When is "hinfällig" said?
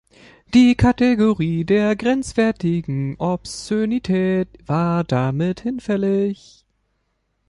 5.61-6.65